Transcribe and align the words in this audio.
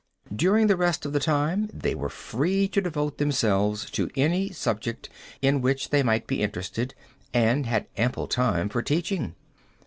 During 0.35 0.65
the 0.65 0.75
rest 0.75 1.05
of 1.05 1.13
the 1.13 1.19
time 1.19 1.69
they 1.71 1.93
were 1.93 2.09
free 2.09 2.67
to 2.69 2.81
devote 2.81 3.19
themselves 3.19 3.87
to 3.91 4.09
any 4.15 4.49
subject 4.49 5.09
in 5.43 5.61
which 5.61 5.91
they 5.91 6.01
might 6.01 6.25
be 6.25 6.41
interested 6.41 6.95
and 7.35 7.67
had 7.67 7.85
ample 7.95 8.25
time 8.25 8.67
for 8.67 8.81
teaching. 8.81 9.35